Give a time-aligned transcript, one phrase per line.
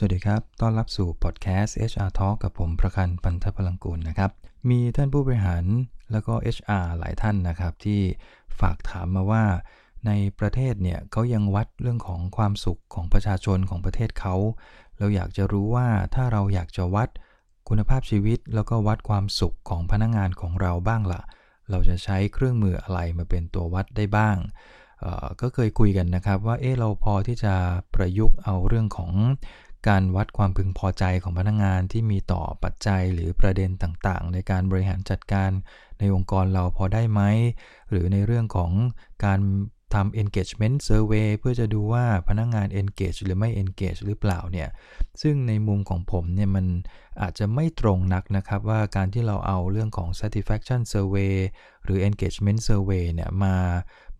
[0.00, 4.30] สวัสดีครับ ต้อนรับสู่พอดแคสต์ HR Talk กับผมประคันปันทพลังกุลนะครับ
[4.70, 5.64] มีท่านผู้บริหาร
[6.12, 8.00] แล้วก็ HR หลายท่านนะครับ ที่
[8.60, 9.44] ฝากถามมาว่า
[10.06, 14.34] ในประเทศเนี่ยเขายังวัดเรื่องของความสุขของประชาชนของประเทศเขา
[14.98, 17.08] เราอยากจะรู้ว่าถ้าเราอยากจะวัด
[17.68, 21.22] คุณภาพชีวิต แล้วก็วัดความสุขของพนักงงานของเราบ้างละ่ะ
[21.70, 24.36] เราจะใช้เครื่องมืออะไรมาเป็นตัววัดได้บ้าง
[25.40, 27.54] ก็เคยคุยกันนะครับว่าเออเราพอที่จะ
[27.94, 29.12] ประยุกต์เอาเรื่องของ
[29.88, 35.50] การวัดความพึงพอใจของพนักงงานที่มีต่อปัจจัยหรือประเด็นต่างๆ ในการบริหารจัดการ
[35.98, 37.20] ในองค์กรเราพอได้ไหม
[37.90, 38.70] หรือในเรื่องของ
[39.24, 39.40] การ
[39.94, 44.68] ทำ engagement survey เพื่อจะดูว่าพนักงงาน engage หรือไม่ engage หรือเปล่าเนี่ย
[45.22, 46.66] ซึ่งในมุมของผมเนี่ยมัน
[47.20, 51.34] อาจจะไม่ตรงนักนะครับว่าการที่เราเอาเรื่องของ satisfaction survey
[51.84, 53.56] หรือ engagement survey เนี่ยมา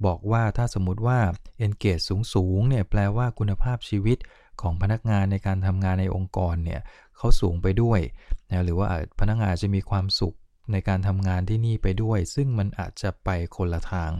[0.06, 1.18] บอกว่าถ้าสมมุติว่า
[1.66, 2.02] engage
[2.34, 4.18] สูงๆเนี่ยแปลว่าคุณภาพชีวิต
[4.62, 6.80] ของพนักงานในการทำงานในองค์กรเนี่ย
[7.16, 8.00] เขาสูงไปด้วย
[8.50, 8.86] นะหรือว่า
[9.20, 10.36] พนักงานจะมีความสุข
[10.72, 14.12] ในการทำงานที่นี่ไปด้วย ซึ่งมันอาจจะไปคนละทาง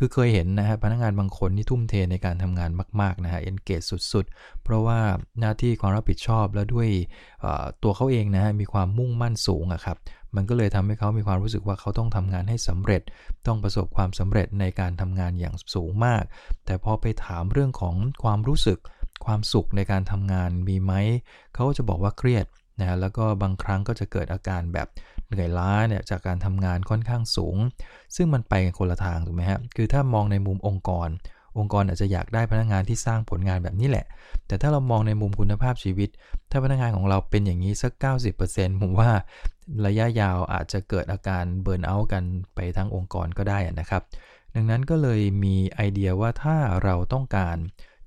[0.00, 2.70] คือเคยเห็นนะฮะพนักงานบางคนที่ทุ่มเทในการทำงาน
[3.00, 3.80] มากๆนะฮะเอนเกจ
[4.12, 4.98] สุดๆ เพราะว่า
[5.40, 6.88] หน้าที่ความรับผิดชอบแล้วด้วย
[7.82, 9.96] ตัวเขาเองนะฮะมีความมุ่งมั่นสูงอะครับ
[10.36, 13.02] มันก็เลยทำให้เขามีความรู้สึกว่าเขาต้องทำงานให้สำเร็จ
[13.46, 16.22] ต้องประสบความสำเร็จในการทำงานอย่างสูงมาก
[16.64, 18.78] แต่พอไปถามเรื่องของความรู้สึก
[19.26, 20.92] ความสุขในการทำงานมีไหม
[21.54, 22.46] เขาจะบอกว่าเครียด
[22.80, 24.88] นะแล้วก็บางครั้งก็จะเกิดอาการแบบ
[25.26, 27.56] เหนื่อยล้าเนี่ยจากการทำงานค่อนข้างสูง
[28.16, 31.08] ซึ่งมันไปกันคนละทางถูกไหมฮะคือถ้ามองในมุมองค์กร
[31.58, 34.06] องค์กรอาจจะอยากได้พนักงานที่สร้างผลงานแบบนี้แหละ
[34.46, 36.08] แต่ถ้าเรามองในมุมคุณภาพชีวิต
[36.50, 37.92] ถ้าพนักงานของเราเป็นอย่างนี้สัก
[38.38, 39.10] 90%ผมว่า
[39.86, 44.02] ระยะยาวอาจจะเกิดอาการเบิร์นเอาท์กันไปทั้งองค์กรก็ได้นะครับ
[44.54, 47.56] ดังนั้นก็เลยมีไอเดียว่าถ้าเราต้องการ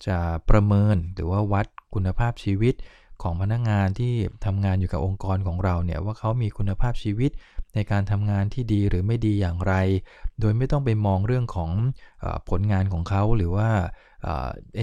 [0.07, 0.17] จะ
[0.49, 2.75] ประเมินหรือว่าวัดคุณภาพชีวิต
[3.21, 4.13] ของพนักงานที่
[4.45, 7.31] ทำงานอยู่กับองค์กรของเราเนี่ยว่าเขามีคุณภาพชีวิต
[7.73, 9.73] ในการทำงานที่ดีหรือไม่ดีอย่างไร
[10.39, 11.71] โดยไม่ต้องไปมองเรื่องของ
[12.23, 13.69] อผลงานของเขาหรือว่า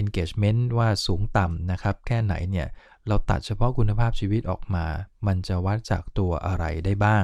[0.01, 2.67] engagement ว่าสูงต่ำนะครับ แค่ไหนเนี่ย
[3.07, 4.85] เราตัดเฉพาะคุณภาพชีวิตออกมา
[5.27, 7.23] มันจะวัดจากตัวอะไรได้บ้าง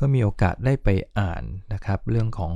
[0.00, 0.88] ก็มีโอกาสได้ไป
[1.18, 2.54] อ่านนะครับ เรื่องของ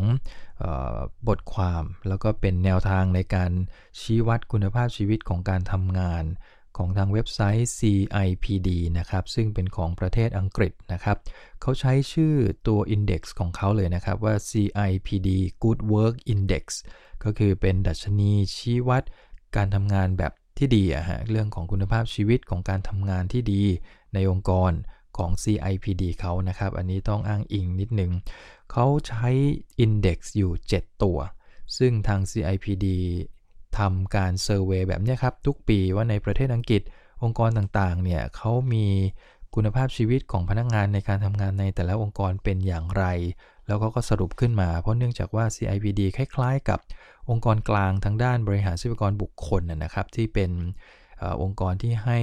[1.28, 3.52] บทความแล้วก็เป็นแนวทางในการ
[4.00, 6.24] ชี้วัดคุณภาพชีวิตของการทำงาน
[6.76, 8.68] ของทางเว็บไซต์ CIPD
[8.98, 11.16] นะครับ ซึ่งเป็นของประเทศอังกฤษนะครับ
[11.60, 12.34] เขาใช้ชื่อ
[12.66, 15.28] ตัว Index ของเขาเลยนะครับว่า CIPD
[15.62, 16.64] Good Work Index
[17.24, 19.02] ก็คือเป็นดัชนีชี้วัด
[19.56, 23.62] การทำงานแบบที่ดีอะฮะเรื่องของคุณภาพชีวิตของการทำงานที่ดี
[24.14, 24.72] ในองค์กร
[25.18, 28.12] ของ CIPD เขานะครับ อันนี้ต้องอ้างอิงนิดนึง
[28.72, 29.28] เขาใช้
[29.84, 31.18] Index อยู่ 7 ตัว
[31.78, 32.86] ซึ่งทาง CIPD
[33.78, 36.82] ทำการเซอร์เวยแบบนี้ครับ ทุกปีว่าในประเทศอังกฤษ
[37.22, 38.86] องค์กรต่างๆ เนี่ยเขามี
[39.54, 43.04] คุณภาพชีวิตของพนักงงานในการทำงานในแต่ละองค์กรเป็นอย่างไร
[43.66, 46.78] แล้วก็ก็สรุปขึ้นมา เพราะเนื่องจากว่า CIPD คล้ายๆ กับ
[47.30, 50.50] องค์กรกลางทางด้านบริหารทรัพยากรบุคคลนะครับ ที่เป็น
[51.22, 52.18] อองค์กรที่ให้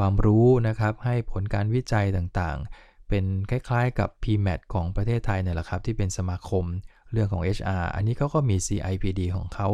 [0.00, 6.64] ความรู้นะครับ ให้ผลการวิจัยต่างๆ เป็นคล้ายๆกับ PMAT ของประเทศไทยเนี่ยแหละครับ ที่เป็นสมาคม
[7.12, 9.68] เรื่องของ HR อันนี้เขาก็มี CIPD ของเขา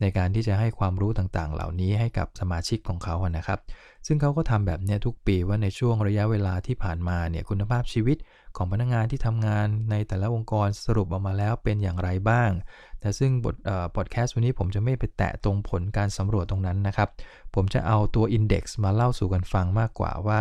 [0.00, 3.58] ในการที่จะให้ความรู้ต่างๆ เหล่านี้ให้กับสมาชิกของเขานะครับ
[4.06, 8.16] ซึ่งเขาก็ทำแบบนี้ทุกปีว่าในช่วงระยะเวลาที่ผ่านมาเนี่ยคุณภาพชีวิต
[8.56, 12.50] ของพนักงงานที่ทำงานในแต่ละองค์กรสรุปออกมาแล้วเป็นอย่างไรบ้าง
[13.00, 13.54] แต่ซึ่งบท
[13.96, 17.08] พอดแคสต์วันนี้ผมจะไม่ไปแตะตรงผลการสำรวจตรงนั้นนะครับ
[17.54, 20.40] ผมจะเอาตัว Index มาเล่าสู่กันฟังมากกว่าว่า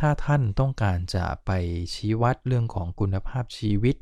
[0.00, 1.50] ถ้าท่านต้องการจะไป
[1.94, 3.96] ชี้วัดเรื่องของคุณภาพชีวิต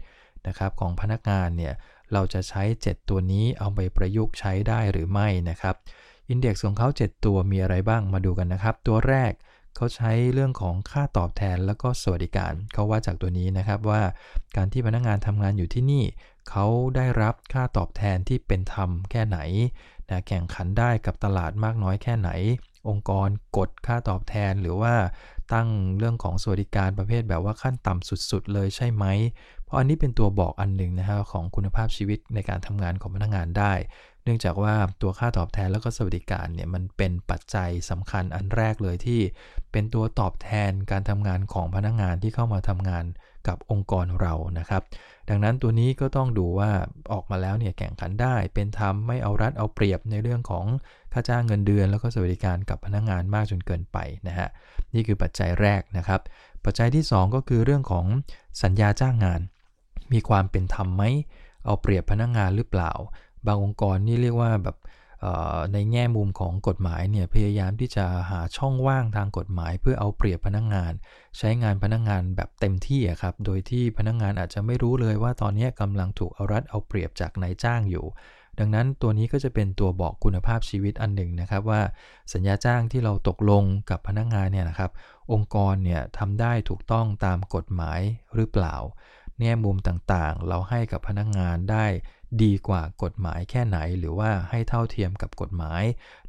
[0.47, 1.75] นะครับของพนักงานเนี่ย
[2.13, 5.77] เราจะใช้ 7 ตัวนี้เอาไปประยุกต์ใช้ได้หรือไม่นะครับ
[6.29, 9.33] อินเด็กซ์ของเขา 7 ตัวมีอะไรบ้างมาดูกันนะครับ ตัวแรก
[9.77, 14.03] เขาใช้เรื่องของค่าตอบแทนแล้วก็สวัสดิการเขาว่าจากตัวนี้นะครับว่า
[14.57, 16.05] การที่พนักงานทำงานอยู่ที่นี่
[16.51, 16.67] เขา
[16.97, 19.39] ได้รับค่าตอบแทนที่เป็นธรรมแค่ไหน
[20.11, 22.31] นะแข่งขันได้กับตลาดมากน้อยแค่ไหน
[22.89, 24.95] องค์กรกดค่าตอบแทนหรือว่า
[25.53, 29.05] ตั้งเรื่องของสวัสดิการประเภทแบบว่าขั้นต่ำสุด ๆ เลยใช่ไหม
[29.65, 33.73] เพราะอันนี้เป็นตัวบอกอันหนึ่งนะครับของคุณภาพชีวิตในการทำงานของพนักงานได้
[34.25, 39.21] เนื่องจากว่าตัวค่าตอบแทนแล้วก็สวัสดิการเนี่ยมันเป็นปัจจัยสำคัญอันแรกเลยที่
[39.73, 43.05] เป็นตัวตอบแทนการทำงานของพนักงานที่เข้ามาทำงาน
[43.49, 44.83] กับองค์กรเรานะครับ
[45.29, 46.71] ดังนั้นตัวนี้ก็ต้องดูว่า
[47.13, 50.67] ออกมาแล้วเนี่ยแข่งขันได้ เป็นธรรมไม่เอารัดเอาเปรียบในเรื่องของ
[51.13, 53.99] ค่าจ้างเงินเดือน แล้วก็สวัสดิการกับพนักงานมากจนเกินไป
[54.29, 54.49] นะฮะ
[54.95, 56.21] นี่คือปัจจัยแรกนะครับ
[56.65, 58.07] ปัจจัยที่ 2 ก็คือเรื่องของ
[58.63, 59.41] สัญญาจ้างงาน
[60.13, 61.03] มีความเป็นธรรมไหม
[61.65, 62.93] เอาเปรียบพนักงานหรือเปล่า
[63.47, 64.77] บางองค์กรนี่เรียกว่าแบบ
[65.73, 70.93] ในแง่มุมของกฎหมายเนี่ยพยายามที่จะหาช่องว่างทางกฎหมาย เพื่อเอาเปรียบพนักงงาน
[71.39, 78.07] ใช้งานพนักงงานแบบเต็มที่ครับโดยที่พนักงงานอาจจะไม่รู้เลยว่าตอนนี้กำลังถูกเอารัดเอาเปรียบจากนายจ้างอยู่
[78.59, 81.83] ดังนั้นตัวนี้ก็จะเป็นตัวบอกคุณภาพชีวิตอันหนึ่งนะครับว่า
[82.33, 84.91] สัญญาจ้างที่เราตกลงกับพนักงงานเนี่ยนะครับ
[85.33, 88.01] องค์กรเนี่ยทำได้ถูกต้องตามกฎหมาย
[88.35, 88.77] หรือเปล่า
[89.41, 91.87] แง่มุมต่างๆ เราให้กับพนักงงานได้
[92.43, 95.83] ดีกว่ากฎหมายแค่ไหน หรือว่าให้เท่าเทียมกับกฎหมาย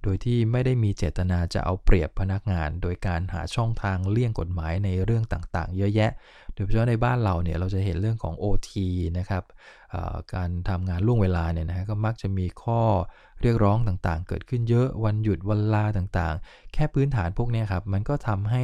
[0.04, 6.12] โดยที่ไม่ได้มีเจตนาจะเอาเปรียบพนักงาน โดยการหาช่องทางเลี่ยงกฎหมายในเรื่องต่างๆ เยอะแยะ
[6.54, 8.72] โดยเฉพาะในบ้านเราเนี่ยเราจะเห็นเรื่องของ OT
[9.18, 9.44] นะครับ
[10.36, 12.82] การทำงานล่วงเวลาเนี่ยนะฮะก็มักจะมีข้อ
[13.42, 18.64] เรียกร้องต่างๆ เกิดขึ้นเยอะวันหยุดวันลาต่างๆ แค่พื้นฐานพวกนี้ครับมันก็ทำให้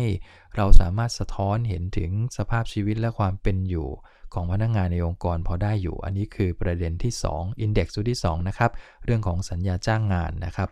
[0.56, 3.90] เราสามารถสะท้อนเห็นถึงสภาพชีวิตและความเป็นอยู่
[4.34, 8.72] ของพนักงงานในองค์กรพอได้อยู่ อันนี้คือประเด็นที่ 2 Index ตัวที่ 2 นะครับ
[9.06, 10.70] เรื่องของสัญญาจ้างงานนะครับ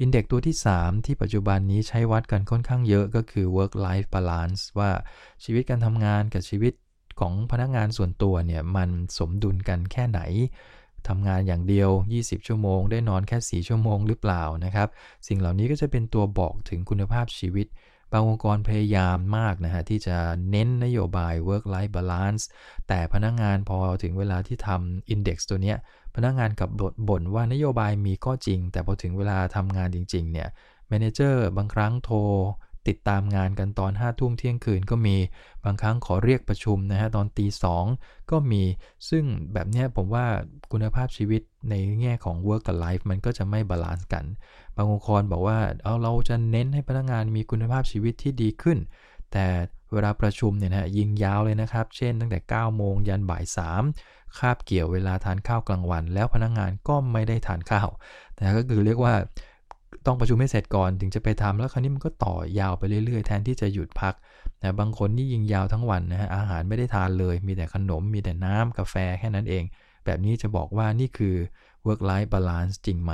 [0.00, 4.90] อินเด็กตัวที่ 3 ที่ปัจจุบันนี้ใช้วัดกันค่อนข้างเยอะก็คือ work life balance ว่า
[5.44, 6.72] ชีวิตการทำงานกับชีวิต
[7.20, 10.20] ของพนักงานส่วนตัวเนี่ย มันสมดุลกันแค่ไหน
[11.08, 14.88] ทำงานอย่างเดียว 20 ชั่วโมง ได้นอนแค่ 4 ชั่วโมงหรือเปล่านะครับ
[15.28, 17.66] สิ่งเหล่านี้ก็จะเป็นตัวบอกถึงคุณภาพชีวิต
[18.16, 20.16] บางองค์กรพยายามมากนะฮะที่จะ
[20.50, 22.44] เน้นนโยบาย work life balance
[22.88, 25.78] แต่พนักงงานพอถึงเวลาที่ทำ index ตัวเนี้ย
[26.16, 26.68] พนักงงานกับ
[27.08, 30.48] บทนว่านโยบายมีก็จริง แต่พอถึงเวลาทำงานจริง ๆ เนี่ย
[30.88, 32.18] แมเนเจอร์บางครั้งโทร
[32.88, 35.16] ติดตามงานกันตอน5้าทุ่มเที่ยงคืนก็มี
[35.64, 37.84] บางครั้งขอเรียกประชุมนะฮะตอนตีสอง
[38.30, 38.62] ก็มี
[39.10, 40.26] ซึ่งแบบนี้ผมว่า
[40.72, 44.24] คุณภาพชีวิต ในแง่ของ work กับ life มันก็จะไม่ balance กัน
[44.76, 48.78] บางองค์กรบอกว่าเอาเราจะเน้นให้พนักงานมีคุณภาพชีวิตที่ดีขึ้น
[49.32, 49.46] แต่
[49.92, 53.44] เวลาประชุมเนี่ยนะยิงยาวเลยนะครับ เช่นตั้งแต่ 9 โมงยันบ่าย
[53.90, 57.88] 3 คาบเกี่ยวเวลาทานข้าวกลางวัน แล้วพนักงานก็ไม่ได้ทานข้าว
[58.34, 59.14] แต่ก็คือเรียกว่า
[60.06, 64.14] ต้องประชุมให้เสร็จก่อนถึงจะไปทำแล้วคราวนี้มันก็ต่อยาวไปเรื่อยๆ แทนที่จะหยุดพัก
[64.62, 69.64] นะบางคนนี่ยิงยาวทั้งวันนะฮะอาหารไม่ได้ทานเลย มีแต่ขนมมีแต่น้ำกาแฟแค่นั้นเอง
[70.04, 71.36] แบบนี้จะบอกว่านี่คือ
[71.86, 73.12] work life balance จริงไหม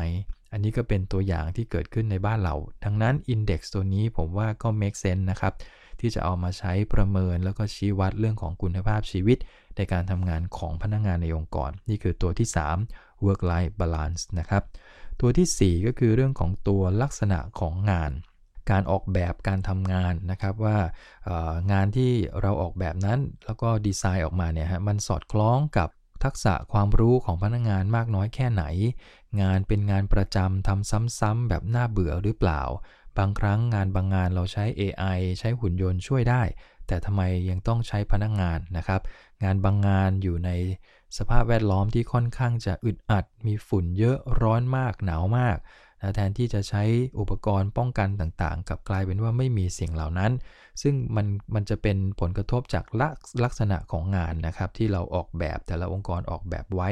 [0.53, 2.55] อันนี้ก็เป็นตัวอย่างที่เกิดขึ้นในบ้านเรา
[2.85, 5.53] ดังนั้น index ตัวนี้ผมว่าก็ make sense นะครับ
[6.01, 9.39] ที่จะเอามาใช้ประเมินแล้วก็ชี้วัดเรื่องของคุณภาพชีวิต
[9.77, 12.49] ในการทำงานของพนักงงานในองค์กร นี่คือตัวที่
[12.87, 14.63] 3 work life balance นะครับ
[15.21, 18.13] ตัวที่ 4 ก็คือเรื่องของตัวลักษณะของงาน
[18.71, 20.79] การออกแบบการทำงานนะครับว่า
[21.73, 25.89] งานที่เราออกแบบนั้นแล้วก็ดีไซน์ออกมาเนี่ยฮะมันสอดคล้องกับ
[26.25, 28.64] ทักษะความรู้ของพนักงานมากน้อยแค่ไหน
[29.43, 32.62] งานเป็นงานประจำทำซ้ำๆแบบน่าเบื่อหรือเปล่า
[33.19, 36.43] บางครั้งงานบางงานเราใช้ AI ใช้หุ่นยนต์ช่วยได้
[36.87, 39.00] แต่ทำไมยังต้องใช้พนักงานนะครับ
[39.44, 40.50] งานบางงานอยู่ใน
[41.19, 45.56] สภาพแวดล้อมที่ค่อนข้างจะอึดอัด มีฝุ่นเยอะร้อนมากหนาวมาก
[46.02, 46.82] นะแทนที่จะใช้
[47.19, 50.32] อุปกรณ์ป้องกันต่างๆกับกลายเป็นว่าไม่มีสิ่งเหล่านั้น
[50.82, 56.91] ซึ่งมันมันจะเป็นผลกระทบจากลักลักษณะของงานนะครับที่เราออกแบบแต่ละองค์กรออกแบบไว้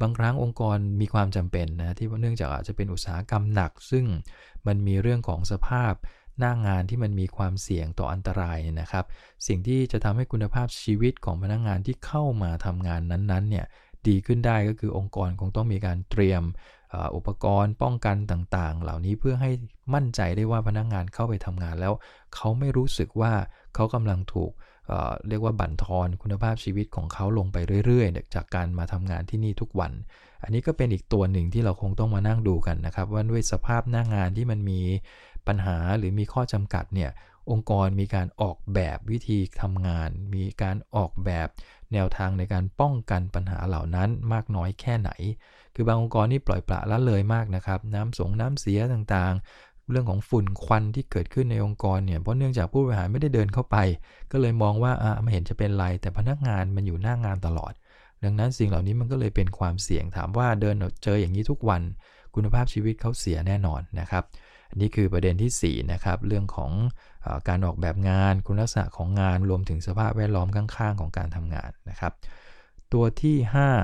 [0.00, 4.04] บางครั้งองค์กรมีความจำเป็นนะที่เนื่องจากอาจจะเป็นอุตสาหกรรมหนัก ซึ่ง
[4.66, 5.92] มันมีเรื่องของสภาพ
[6.38, 9.04] หน้างงานที่มันมีความเสี่ยงต่ออันตรายนะครับ
[9.46, 13.66] สิ่งที่จะทำให้คุณภาพชีวิตของพนักงงานที่เข้ามาทำงานนั้นๆเนี่ย
[14.08, 16.42] ดีขึ้นได้ก็คือองค์กรคงต้องมีการเตรียม
[17.16, 19.50] อุปกรณ์ป้องกันต่างๆ เหล่านี้เพื่อให้
[19.94, 21.92] มั่นใจได้ว่าพนักงงานเข้าไปทำงานแล้ว
[22.34, 23.32] เขาไม่รู้สึกว่า
[23.74, 24.52] เขากำลังถูก
[24.88, 27.56] เเรียกว่าบั่นทอนคุณภาพชีวิตของเขาลงไป
[27.86, 29.92] เรื่อยๆ จากการมาทำงานที่นี่ทุกวัน
[30.42, 34.80] อันนี้ก็เป็นอีกตัวหนึ่งที่เราคงต้องมานั่งดูกันนะครับ ว่าด้วยสภาพหน้างานที่มันมี
[35.46, 37.10] ปัญหาหรือมีข้อจำกัดเนี่ย
[37.50, 41.48] องค์กรมีการออกแบบวิธีทำงาน มีการออกแบบ
[41.92, 45.10] แนวทางในการป้องกันปัญหาเหล่านั้นมากน้อยแค่ไหน
[45.74, 53.76] คือบางองค์กรนี่ปล่อยปละละเลยมากนะครับ น้ำสงน้ำเสียต่างๆ เรื่องของฝุ่นควันที่เกิดขึ้นในองค์กรเนี่ยเพราะเนื่องจากผู้บริหารไม่ได้เดินเข้าไป
[54.32, 57.72] ก็เลยมองว่าอ่าไม่เห็นจะเป็นไรแต่พนักงานมันอยู่หน้างานตลอด
[58.24, 60.74] ดังนั้นสิ่งเหล่านี้มันก็เลยเป็นความเสี่ยงถามว่าเดิน
[61.04, 61.82] เจออย่างนี้ทุกวัน
[62.34, 64.24] คุณภาพชีวิตเขาเสียแน่นอนนะครับ
[64.70, 66.72] อันนี้คือประเด็นที่4นะครับเรื่องของ
[67.24, 72.12] อการออกแบบงานคุณลักษณะของงานรวมถึงสภาพแวดล้อมข้างๆ ของการทำงานนะครับ
[72.92, 73.36] ตัวที่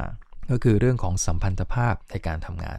[0.03, 2.79] 5 ก็คือเรื่องของสัมพันธภาพในการทำงาน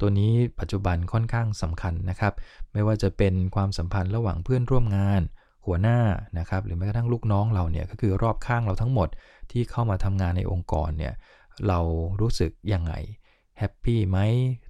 [0.00, 2.32] ตัวนี้ปัจจุบันค่อนข้างสำคัญนะครับ
[2.72, 5.22] ไม่ว่าจะเป็นความสัมพันธ์ระหว่างเพื่อนร่วมงาน
[5.66, 5.98] หัวหน้า
[6.38, 9.08] นะครับหรือแม้กระทั่งลูกน้องเราเนี่ยก็คือรอบข้างเราทั้งหมด
[9.50, 11.14] ที่เข้ามาทำงานในองค์กรเนี่ย
[11.68, 11.78] เรา
[12.20, 12.92] รู้สึกยังไง
[13.58, 14.18] แฮปปี้ไหม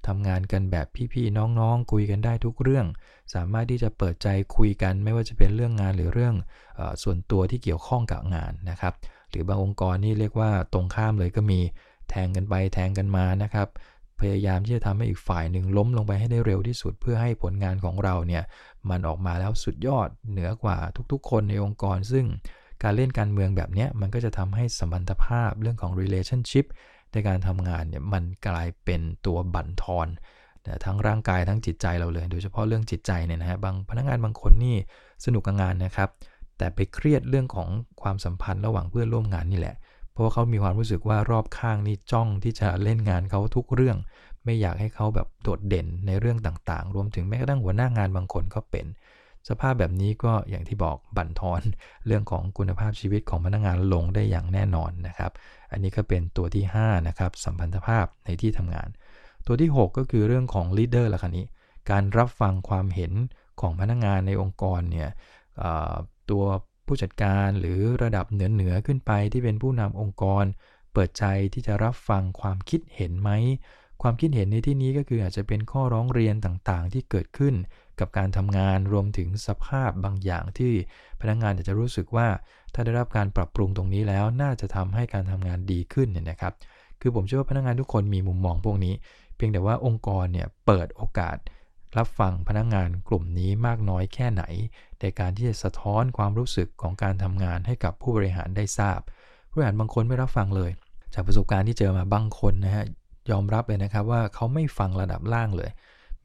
[0.07, 2.87] ทำงานกันแบบพี่ๆน้องๆ คุยกันได้ทุกเรื่อง
[3.35, 6.35] สามารถที่จะเปิดใจคุยกันไม่ว่าจะเป็นเรื่องงานหรือเรื่อง
[6.79, 8.95] อส่วนตัวที่เกี่ยวข้องกับงานนะครับ
[9.31, 11.61] หรือบางองค์กรนี่เรียกว่าตรงข้ามเลยก็มี
[12.11, 13.69] แทงกันไปแทงกันมานะครับ
[14.21, 18.43] พยายามที่จะทำให้อีกฝ่ายหนึ่งล้มลงไปให้ได้เร็วที่สุด เพื่อให้ผลงานของเราเนี่ย
[18.91, 20.79] มันออกมาแล้วสุดยอดเหนือกว่า
[21.13, 22.27] ทุกๆ คนในองค์กร ซึ่ง
[22.83, 26.67] การเล่นการเมืองแบบนี้มันก็จะทำให้สัมพันธภาพเรื่องของ relationship
[27.17, 30.09] ในการทำงานเนี่ยมันกลายเป็นตัวบั่นทอน
[30.85, 34.77] ทั้งร่างกายทั้งจิตใจเราเลย โดยเฉพาะเรื่องจิตใจเนี่ยนะฮะบางพนักงานบางคนนี่
[35.25, 36.11] สนุกกับงานนะครับ
[36.59, 37.69] แต่ไปเครียดเรื่องของ
[38.03, 39.77] ความสัมพันธ์ระหว่างเพื่อนร่วมงานนี่แหละ
[40.13, 43.97] เพราะว่าเขามีความรู้สึกว่ารอบข้างนี่จ้องที่จะเล่นงานเขาทุกเรื่อง
[44.45, 48.87] ไม่อยากให้เขาแบบโดดเด่นในเรื่องต่างๆ รวมถึงแม้กระทั่งหัวหน้างานบางคนก็เป็น
[49.49, 51.63] สภาพแบบนี้ก็อย่างที่บอกบั่นทอน
[52.07, 55.33] เรื่องของคุณภาพชีวิตของพนักงานลงได้อย่างแน่นอนนะครับ
[55.73, 58.89] อันนี้ก็เป็นตัวที่5นะครับสัมพันธภาพในที่ทำงาน
[59.47, 61.47] ตัวที่ 6 ก็คือเรื่องของ leader ละคันนี้
[61.91, 63.13] การรับฟังความเห็น
[63.61, 65.09] ของพนักงงานในองค์กรเนี่ย
[66.31, 66.45] ตัว
[66.87, 70.45] ผู้จัดการหรือระดับเหนือเหนือขึ้นไปที่เป็นผู้นำองค์กร
[70.93, 73.31] เปิดใจที่จะรับฟังความคิดเห็นไหม
[74.03, 77.55] ความคิดเห็นในที่นี้ก็คืออาจจะเป็นข้อร้องเรียนต่างๆ ที่เกิดขึ้น
[78.01, 80.73] กับการทำงานรวมถึงสภาพบางอย่างที่
[81.21, 82.29] พนักงานจะรู้สึกว่า
[82.75, 86.53] ถ้าได้รับการปรับปรุงตรงนี้แล้วน่าจะทำให้การทำงานดีขึ้นเนี่ยนะครับ
[87.01, 88.95] คือผมเชื่อว่าพนักงานทุกคนมีมุมมองพวกนี้
[89.37, 91.37] เพียงแต่ว่าองค์กรเนี่ยเปิดโอกาส
[91.99, 94.43] รับฟังพนักงงานกลุ่มนี้มากน้อยแค่ไหน
[95.01, 99.01] ในการที่จะสะท้อนความรู้สึกของการทำงานให้กับผู้บริหารได้ทราบ
[99.51, 100.71] ผู้บริหารบางคนไม่รับฟังเลย
[101.15, 102.85] จากประสบการณ์ที่เจอมาบางคนนะฮะ
[103.31, 105.71] ยอมรับเลยนะครับว่าเขาไม่ฟังระดับล่างเลย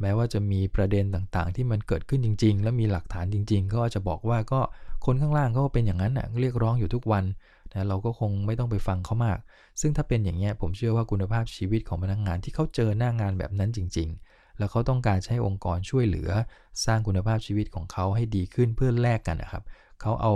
[0.01, 4.61] แม้ว่าจะมีประเด็นต่างๆ ที่มันเกิดขึ้นจริง ๆ และมีหลักฐานจริง ๆ ก็จะบอกว่าก็
[5.05, 7.23] คนข้างล่างก็เป็นอย่างนั้นนะเรียกร้องอยู่ทุกวัน
[7.73, 9.37] นะเราก็คงไม่ต้องไปฟังเขามาก
[9.81, 16.29] ซึ่งถ้าเป็นอย่างนี้ผมเชื่อว่าคุณภาพชีวิตของพนักงงานที่เขาเจอหน้างานแบบนั้นจริง ๆ แล้วเขาต้องการใช้องค์กรช่วยเหลือ
[16.85, 19.63] สร้างคุณภาพชีวิตของเขาให้ดีขึ้นเพื่อแลกกันนะครับ
[20.01, 20.33] เขาเอา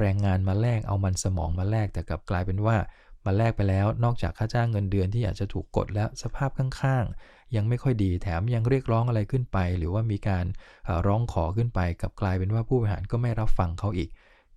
[0.00, 2.76] แรงงานมาแลกเอามันสมองมาแลกแต่กลับกลายเป็นว่า
[3.24, 10.46] มาแลกไปแล้ว นอกจากค่าจ้างเงินเดือนที่อาจจะถูกกดแล้วสภาพข้างๆ ยังไม่ค่อยดีแถมยังเรียกร้องอะไรขึ้นไป หรือว่ามีการ
[11.06, 14.10] ร้องขอขึ้นไปกับกลายเป็นว่าผู้บริหารก็ไม่รับฟังเขาอีก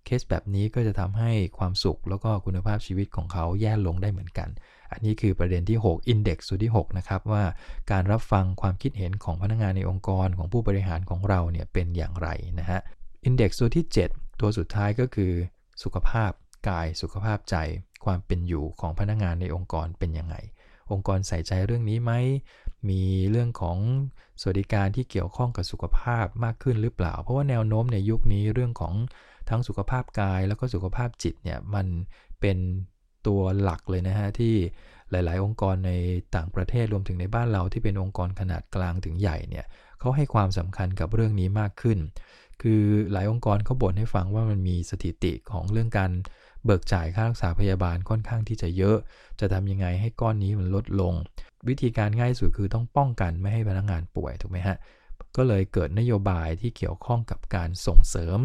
[0.05, 4.49] เคสแบบนี้ก็จะทำให้ความสุขแล้วก็คุณภาพชีวิตของเขาแย่ลงได้เหมือนกัน
[4.91, 7.43] อันนี้คือประเด็นที่ 6 Index สุดที่ 6 นะครับว่า
[7.91, 12.29] การรับฟังความคิดเห็นของพนักงานในองค์กรของผู้บริหารของเราเนี่ยเป็นอย่างไร
[12.59, 12.79] นะฮะ
[13.27, 15.31] Index ตัวที่ 7 ตัวสุดท้ายก็คือ
[15.83, 16.31] สุขภาพ
[16.69, 17.55] กายสุขภาพใจ
[18.05, 20.35] ความเป็นอยู่ของพนักงานในองค์กรเป็นยังไง
[20.91, 22.11] องค์กรใส่ใจเรื่องนี้ไหม
[22.89, 23.77] มีเรื่องของ
[24.41, 28.93] สวัสดิการที่เกี่ยวข้องกับสุขภาพมากขึ้นหรือเปล่า เพราะว่าแนวโน้มในยุคนี้เรื่องของ
[29.49, 31.87] ทั้งสุขภาพกายแล้วก็สุขภาพจิตเนี่ยมัน
[32.41, 32.57] เป็น
[33.27, 34.55] ตัวหลักเลยนะฮะที่
[35.11, 35.91] หลาย ๆ องค์กรใน
[36.35, 39.65] ต่างประเทศรวมถึงในบ้านเราที่เป็นองค์กรขนาดกลางถึงใหญ่เนี่ย
[39.99, 41.99] เขาให้ความสำคัญกับเรื่องนี้มากขึ้น
[42.61, 46.11] คือหลายองค์กรเขาบ่นให้ฟังว่ามันมีสถิติของเรื่องการ
[46.65, 48.97] เบิกจ่ายค่ารักษาพยาบาลค่อนข้างที่จะเยอะ
[49.39, 51.13] จะทำยังไงให้ก้อนนี้มันลดลง
[51.67, 54.77] วิธีการง่ายสุดคือต้องป้องกันไม่ให้พนักงานป่วยถูกไหมฮะ
[55.35, 58.39] ก็เลยเกิดนโยบายที่เกี่ยวข้องกับการส่งเสริม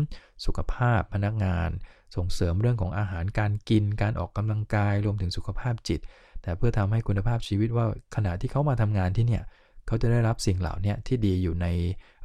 [0.45, 1.71] สุขภาพพนักงาน
[2.17, 6.01] ส่งเสริมเรื่องของอาหารการกิน การออกกำลังกายรวมถึงสุขภาพจิต
[6.43, 9.45] แต่เพื่อทำให้คุณภาพชีวิตว่าขณะที่เขามาทำงานที่เนี่ย
[9.87, 11.67] เขาจะได้รับสิ่งเหล่านี้ที่ดีอยู่ใน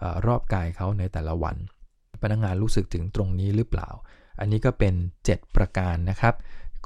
[0.02, 1.56] อรอบกายเขาในแต่ละวัน
[2.22, 3.90] พนักงานรู้สึกถึงตรงนี้หรือเปล่า
[4.40, 4.94] อันนี้ก็เป็น
[5.28, 6.36] 7 ประการนะครับ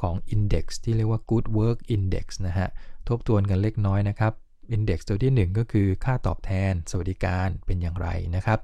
[0.02, 2.68] ของ Index ที่เรียกว่า Good Work Index นะฮะ
[3.08, 4.34] ทบทวนกันเล็กน้อยนะครับ
[4.72, 8.60] index ตัวที่ 1 ก็คือค่าตอบแทน สวัสดิการเป็นอย่างไรนะครับ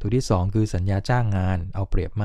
[0.00, 2.24] ตัวที่ 2 คือสัญญาจ้างงานเอาเปรียบไหม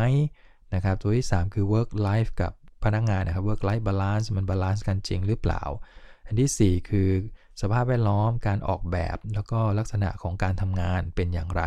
[0.73, 2.51] นะครับ ตัวที่ 3 คือ work life กับ
[2.83, 5.63] พนักงานนะครับ work life balance มัน balance กันจริงหรือเปล่า
[6.25, 7.09] อันที่ 4 คือ
[7.61, 11.63] สภาพแวดล้อมการออกแบบ แล้วก็ลักษณะของการทำงานเป็นอย่างไร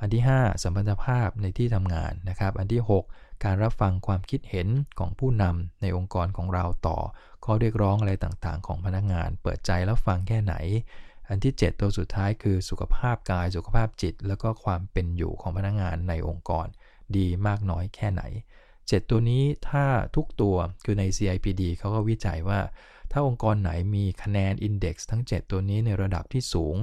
[0.00, 3.02] อันที่ 5 สัมพันธภาพในที่ทำงานนะครับ อันที่ 6
[3.44, 6.98] การรับฟังความคิดเห็นของผู้นำในองค์กรของเราต่อ
[7.44, 10.54] ข้อเรียกร้องอะไรต่างๆ ของพนักงาน เปิดใจรับฟังแค่ไหน
[11.28, 16.66] อันที่ 7 ตัวสุดท้ายคือสุขภาพกาย สุขภาพจิต แล้วก็ความเป็นอยู่ของพนักงานในองค์กร
[17.16, 18.22] ดีมากน้อยแค่ไหน
[18.68, 19.86] 7 ตัวนี้ถ้า
[20.16, 22.60] ทุกตัวคือใน CIPD เขาก็วิจัยว่า
[23.12, 26.76] ถ้าองค์กรไหนมีคะแนน Index ทั้ง 7 ตัวนี้ในระดับที่สูง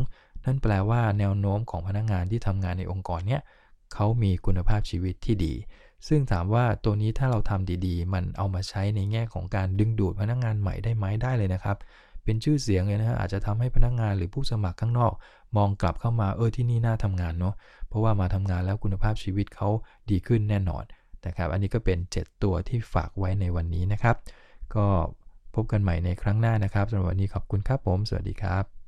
[0.45, 3.41] นั่นแปลว่าแนวโน้มของพนักงานที่ทำงานในองค์กรเนี้ย
[3.93, 5.53] เขามีคุณภาพชีวิตที่ดี
[6.07, 11.77] ซึ่งถามว่าตัวนี้ถ้าเราทำดีๆ มันเอามาใช้ในแง่ของการดึงดูดพนักงงานใหม่ได้ไหมได้เลยนะครับ
[12.23, 15.13] เป็นชื่อเสียงเลยนะฮะอาจจะทำให้พนักงงานหรือผู้สมัครข้างนอก
[15.57, 17.55] มองกลับเข้ามาเออที่นี่น่าทำงานเนาะ
[17.87, 19.69] เพราะว่ามาทำงานแล้วคุณภาพชีวิตเขา
[20.09, 20.83] ดีขึ้นแน่นอน
[21.25, 24.15] นะครับ อันนี้ก็เป็น 7 ตัวที่ฝากไว้ในวันนี้นะครับ
[24.75, 24.85] ก็
[25.55, 28.74] พบกันใหม่ในครั้งหน้านะครับสำหรับวันนี้ขอบคุณครับผม สวัสดีครับ